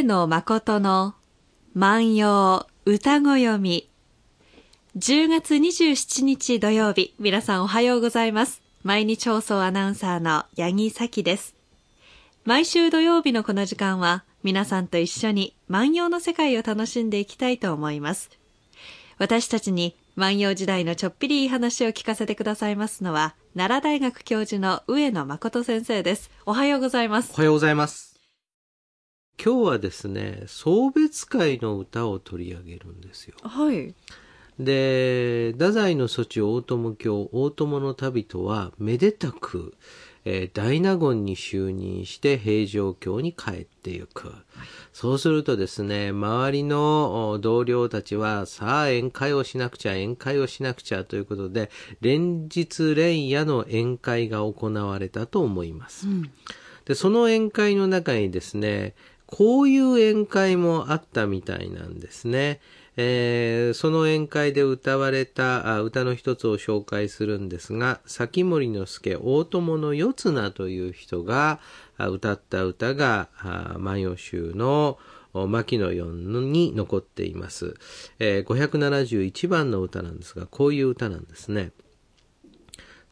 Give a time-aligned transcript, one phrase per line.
[0.00, 1.14] 上野誠の
[1.74, 3.90] 万葉歌子読み。
[4.96, 8.62] 10月27日土曜日、皆さんおはようございます。
[8.82, 11.54] 毎日放送アナウンサーの八木咲です。
[12.46, 18.30] 毎週土曜日のこの時間は、皆さんと一緒に万葉の世界を楽しんでいきたいと思います。
[19.18, 26.30] 私たちに万葉時代のちょっぴりいい話を聞かせてくださいますのは、奈良大学教授の上野誠先生です。
[26.46, 27.36] おはようございますお。
[27.36, 28.09] はようございます。
[29.42, 33.36] 今日はですね、送別会の歌を取り上げるんですよ。
[33.42, 33.94] はい。
[34.58, 39.72] で、太宰の措置大友教、大友の旅とは、めでたく、
[40.26, 44.34] えー大納言に就任して平城京に帰っていく。
[44.92, 51.70] そうするとですね、周りのお同僚たちは、さあ宴会をしなくちゃ、宴会をしなくちゃということで、
[52.02, 56.06] 連日連夜の宴会が行われたと思います。
[56.84, 58.94] で、その宴会の中にですね、
[59.30, 62.60] こういう宴会もあったみたいなんですね。
[62.96, 71.60] えーその宴会で歌われた歌の一つを紹介するんですが、先森之助大友の四綱という人が
[71.98, 73.28] 歌った歌が、
[73.78, 74.98] 万葉集の
[75.32, 77.76] 牧野四に残っています、
[78.18, 81.70] えー571番の歌なんですが、こういう歌なんですね。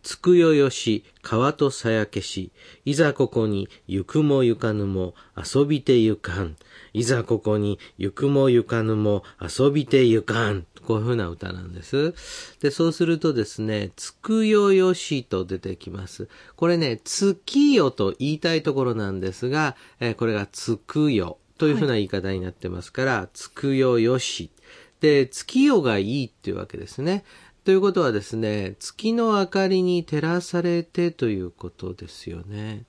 [0.02, 2.50] つくよよし、川とさやけし、
[2.84, 6.56] いざここに行くも行かぬも遊びて行かん。
[6.92, 10.66] いざここに行くも行かぬも遊びて行かん。
[10.88, 12.14] こういうふうな歌なんです。
[12.60, 16.28] で、そうするとですね、つくよよしと出てきます。
[16.56, 24.50] これね、月よと言いたいところなんですが、えーこれがつくよというふうな言い方になってますから、つくよよし。
[25.00, 27.24] で、月夜がいいっていうわけですね。
[27.68, 32.86] ということはですね、月の明かりに照らされてということですよね。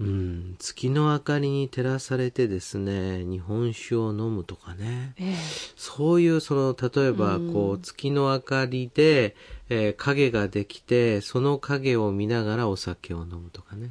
[0.00, 5.12] うん、月の明かりに照らされてですね、日本酒を飲むとかね。
[5.18, 5.36] ええ
[5.76, 9.36] そういう、その、例えば、こう、月の明かりで、
[9.68, 13.90] えー影ができて、その影を見ながらお酒を飲むとかね。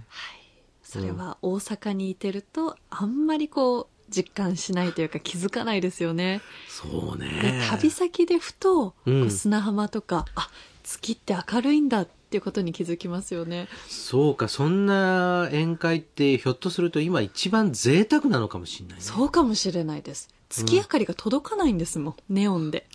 [0.82, 6.38] それは大阪にいてるとあんまりこう実感しないというか気づかないですよね。
[6.38, 7.62] でそうね。
[7.70, 8.94] 旅先でふと、
[9.30, 10.50] 砂浜とかあ
[10.84, 13.68] 月って明るいんだっていうことに気づきますよね。
[13.88, 19.02] そうか、そんな宴会って、ひょっとすると今一番贅沢なのかもしれないね。
[19.04, 20.30] そうかもしれないです。
[20.50, 22.88] 月明かりが届かないんですもん、ネオンで。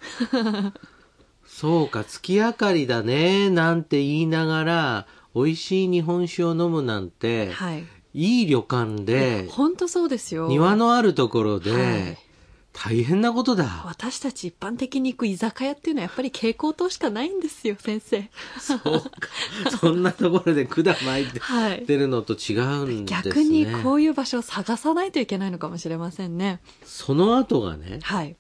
[1.47, 7.85] そうか、月明かりだね、なんて言いながら、美味しい日本酒を飲むなんて、はい。
[8.19, 10.49] いい旅館で、本当そうですよ。
[10.49, 12.19] 庭のあるところで、はい
[12.81, 13.83] 大変なことだ。
[13.87, 18.31] 私たち一般的に行く居酒屋っていうのはやっぱり蛍光灯しかないんですよ、先生。
[18.61, 19.11] そうか。
[19.81, 21.85] そんなところで管巻いてはい。
[21.87, 23.23] るのと違うんですね。
[23.31, 26.61] 逆にこういう場所を探さないといけないのかもしれませんね。
[26.85, 28.37] その後がね、はい。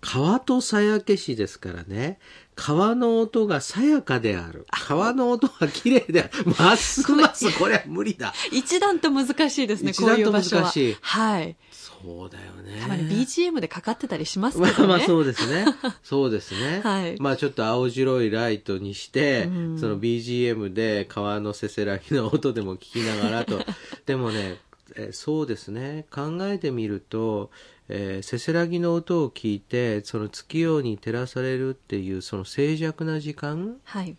[0.00, 2.18] 川とさやけしですからね、
[2.54, 4.66] 川の音がさやかである。
[4.70, 6.30] 川の音が綺麗である。
[6.58, 8.34] ますますこれは無理だ。
[8.52, 10.62] 一段と難しいですね、一こういう段と場所は。
[10.62, 11.56] 難しいはい。
[11.72, 12.80] そうだよね。
[12.80, 14.78] たまに BGM でかかってたりしますけどね。
[14.78, 15.66] まあまあそうですね。
[16.02, 16.80] そうですね。
[16.82, 23.60] はいまあちょっと青白いライトにして、うんその BGM で川のせせらぎの音でも聞きながらと。
[24.06, 24.58] でもね、
[24.94, 26.06] えーそうですね。
[26.10, 27.50] 考えてみると、
[27.88, 34.16] えーせせらぎの音を聞いて、その月夜に照らされるっていう、その静寂な時間はい。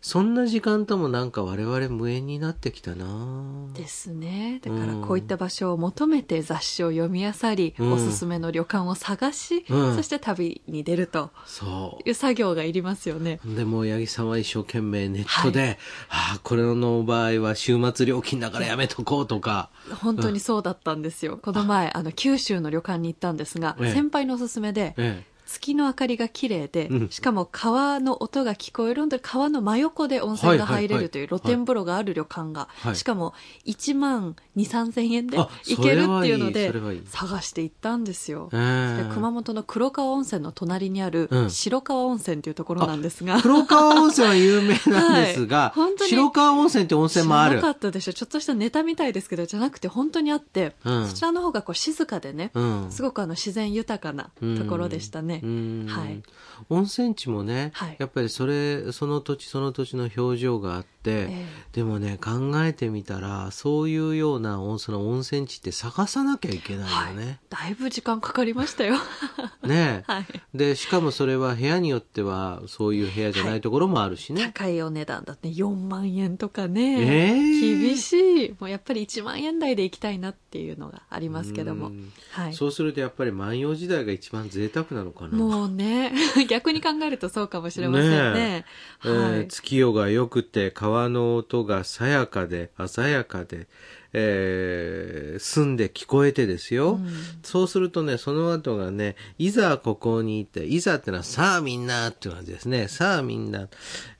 [0.00, 3.72] そんな時間ともなんか我々無縁になってきたな。
[3.74, 4.60] ですね。
[4.62, 5.02] だからうん。
[5.02, 7.92] こういった場所を求めて雑誌を読み漁り、うん。
[7.92, 9.96] おすすめの旅館を探し、うん。
[9.96, 13.40] そして旅に出るとそいう作業がいりますよね。
[13.46, 13.54] う。
[13.54, 15.78] でも、八木さんは一生懸命ネットで、
[16.10, 19.70] ああ、これの場合は週末料金だからやめとこうとか、
[20.02, 21.38] 本当にそうだったんですよ。
[21.38, 23.92] この前、あの、九州の旅館に行ったんですが、ええ。
[23.92, 33.34] 先輩のおすすめで、ええ、月の明かりが綺麗で、うんしかも川の音が聞こえるんで、川の真横で温泉が入れるという露天風呂がある旅館が、はいしかも
[33.66, 36.72] 1万2、3千円であ行けるっていうのそで
[37.06, 38.48] 探して行ったんですよ。
[38.50, 47.70] 熊本の黒川温泉の隣にあるうん白川温泉というところなんですが、黒川温泉は有名なんですが、は い本当に白川温泉って温泉もあるか。
[47.70, 48.12] ったでしょ。
[48.12, 52.86] ちょっとしたネタみたいですけど、じゃなくて本当にあって、うんそちらの方がこう静かでね、うん。
[52.90, 55.33] すごくあの自然豊かなところでしたね。
[55.42, 56.22] うんはい。
[56.68, 57.96] 温泉地もね、はい。
[57.98, 67.40] やっぱりそれ、その土地その土地の表情があっえでもね考えてみたらそういうような温その温泉地って探さなきゃいけないよね。
[67.50, 68.96] だいぶ時間かかりましたよ。
[69.66, 70.26] ねはい。
[70.54, 74.52] でしかもそれは部屋によってはそういう部屋じゃないところもあるしね。
[74.54, 77.32] 高いお値段だって4万円とかね。
[77.32, 77.54] えー
[77.84, 78.54] 厳しい。
[78.60, 82.12] もうやっぱり1万円台で行きたいなっていうのがありますけどもうん。
[82.30, 82.54] はい。
[82.54, 85.36] そうするとやっぱり万葉時代が一番贅沢なのかな。
[85.36, 86.12] もうね、
[86.48, 88.66] 逆に考えるとそうかもしれませんね。
[89.04, 89.48] えーはい。
[89.48, 93.66] 月夜が良くて川の音がさやかで鮮やかで、
[94.12, 97.08] えー澄んで聞こえてですよ、うん。
[97.42, 102.86] そうするとねその後がねいざここにいていざってのはさあみんなっていう感じですね。
[102.86, 103.68] さあみんな、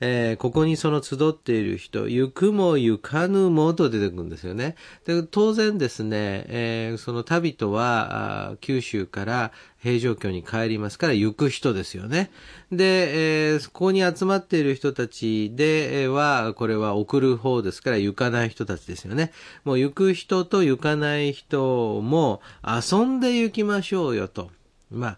[0.01, 4.75] えーここにその集っている人行くも行かぬもと出てくるんですよね。
[5.05, 9.51] で当然ですね、えーその旅人は九州から
[9.81, 12.31] 平城京に帰りますから行く人ですよね。
[12.71, 19.31] で、えーここに集まっている人たちで、えーは、これは送る方ですから行かない人たちですよね。
[19.63, 24.49] もう行く人と行かない人も遊んで行きましょうよと。
[24.91, 25.17] まあ、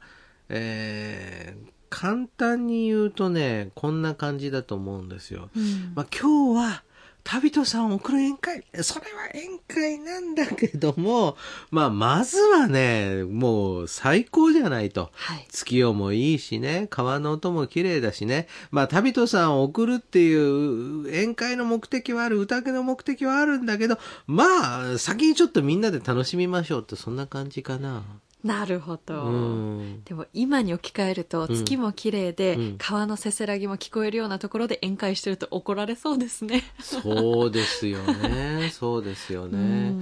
[0.49, 5.49] えー簡単に言うとね、こんな感じだと思うんですよ。
[5.55, 6.83] うんまあ、今日は
[7.29, 8.63] 旅人さんを送る宴会？
[8.81, 11.35] それは宴会なんだけども、
[11.71, 15.11] まあ、まずはね、もう最高じゃないと。
[15.13, 15.45] はい。
[15.49, 18.47] 月夜もいいしね、川の音も綺麗だしね。
[18.71, 28.03] まあ、旅人さんを送るっていう宴会の目的はある、宴の目的はあるんだけど、まあ、先にちょっとみんなで楽しみましょうって、そんな感じかな。
[28.47, 29.23] なるほど。
[29.23, 30.03] うん。
[30.05, 36.63] でも今に置き換えるとうん月も綺麗で、うん川のせせらぎも聞こえるようなところで宴会してると怒られそうですね。
[36.79, 38.69] そうですよね。
[38.73, 39.95] そうですよね。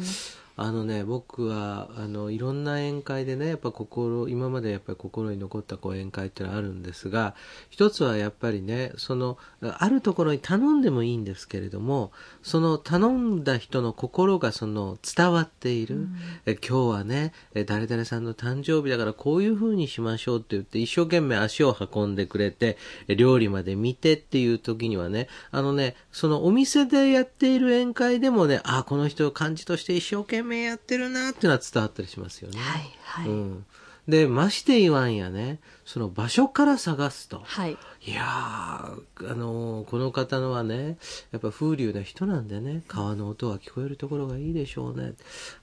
[0.57, 7.35] うんあのね、僕は、あの、いろんな宴会でね、やっぱ心、今までやっぱり心に残ったこう宴会ってのはあるんですが、
[7.69, 16.07] 一つはやっぱりね、その、あるところに頼んでもいいんですけれども、その頼んだ人の心がその伝わっている。
[16.45, 22.77] え今日はね、え誰々さんの誕生日だからこういう風にしましょうって言って、一生懸命足を運んでくれて、
[23.09, 32.59] え料理まで見てっていう時にはね、あのね、そのお店でやっている宴会でもね、あ、この人感じとして一生懸命やってるなっていうのは伝わったりしますよね。
[32.59, 33.65] はいはい、うん。
[34.07, 37.42] で、まして言わんやね、その場所から探すと。
[37.44, 37.77] はい。
[38.06, 40.97] いやー、あのーこの方のはね、
[41.31, 45.13] やっぱ風流な人なんでね、川の音が聞こえるところがいいでしょうね。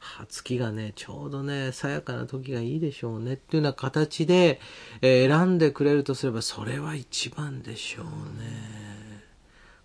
[0.01, 3.35] はあ月がね、ちょうどね、さやかな時がいいでしょうね。
[3.35, 4.61] っていうような形で、
[5.03, 9.23] えー選んでくれるとすれば、それは一番でしょうね。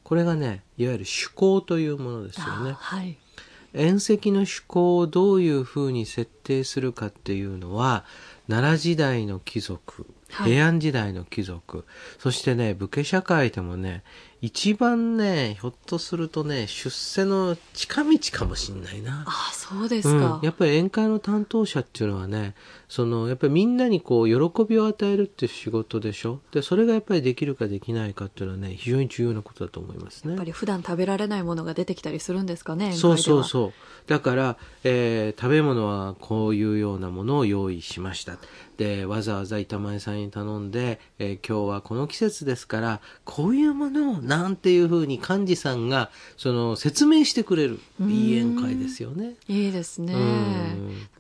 [0.04, 2.74] これがね、いわゆる趣向というものですよねあ。
[2.74, 3.20] はい。
[3.74, 8.06] 宴席の趣向をどういうふうに設定するかっていうのは
[8.48, 10.52] 奈良時代の貴族はい。
[10.52, 11.86] 平安時代の貴族、
[12.20, 14.04] そしてね武家社会でもね
[14.42, 19.26] 一番ねひょっとするとね出世の近道かもしんないな。
[19.28, 22.54] あそうですうんか。、やっぱり宴会の担当者っていうのはね
[22.88, 32.94] そのやっぱりみんなにこう喜びを与えるっていう仕事でしょでそれがやっぱりできるかできないかっていうのはね非常に重要なことだと思いますねやっぱり普段食べられないものが出てきたりするんですかね。
[32.94, 33.44] そうそうう。
[33.44, 33.74] そう。
[34.08, 38.38] だから、えー食べ物はこういうようなものを用意しました。
[38.78, 47.80] で、わざわざ板前さんに頼んで、えー今日はこの季節ですから、こういうものを、なんていうふうに幹事さんが、その、説明してくれる。
[48.02, 49.36] いい宴会ですよね。
[49.48, 50.14] いいですね。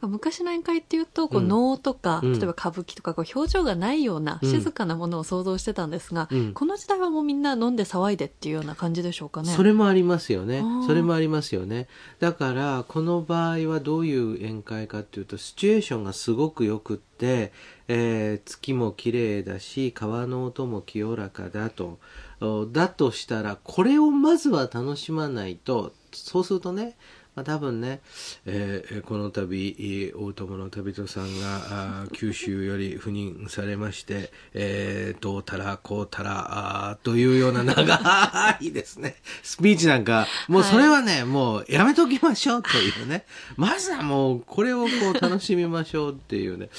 [0.01, 9.51] 昔の宴会っていうとこううん能とか、うん例えば歌舞伎とかこう表情がないようなうん静かなものを想像してたんですが、うんこの時代はもうみんな飲んで騒いでっていうような感じでしょうかね。
[9.53, 10.63] それもありますよね。
[10.85, 11.87] それもありますよね。
[12.19, 17.51] だから、この場合はどういう宴会かっていうと、シチュエーションがすごくよくって、
[17.87, 21.99] えー月も綺麗だし、川の音も清らかだと。
[22.39, 26.97] だとしたら、これをまずは楽しまないと、そうするとね、
[27.37, 28.01] まあ、多分ね、
[28.47, 43.23] えーえーこの度、えー大友の旅人さんが九州より赴任されまして、えーどうたらこうたらあーというような長いですね、 スピーチなんか、もうそれはね、もうやめときましょうというね、
[43.55, 46.69] まずはもうこれをこう楽しみましょうっていうね、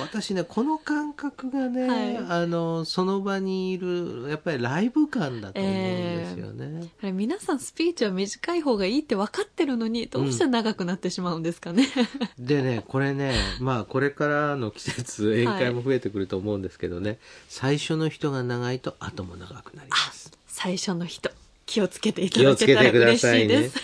[0.00, 2.16] 私ね、この感覚がね、はい。
[2.42, 6.90] あの、その場にいる、やっぱりライブ感だと思うんですよね。
[7.04, 11.88] あれ皆さんスピーチは短い方がいいって分かってるのにどうして長くなってしまうんですかね。
[12.38, 20.32] でね、これね、まあこれからの季節、宴会も増えてくると思うんですけどね、最初の人が長いと後も長くなります。
[20.46, 21.30] 最初の人
[21.66, 23.80] 気をつけていただけたら嬉しいでさいねす。。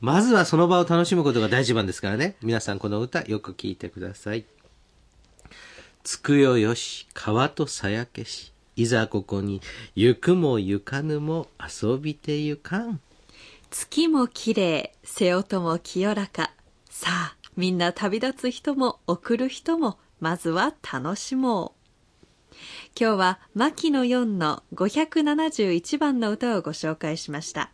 [0.00, 2.36] まずはその場を楽しむことが大事番ですからね。
[2.42, 4.44] 皆さんこの歌よく聴いてください。
[6.02, 9.62] つくよよし、川とさやけし、いざここに
[9.94, 13.00] 行くも行かぬも遊びてゆかん。
[13.72, 16.52] 月も綺麗、瀬音も清らか。
[16.90, 22.54] さあ、みんな旅立つ人も送る人も、まずは楽しもう。
[23.00, 27.72] 今日は、牧野4の571番の歌をご紹介しました。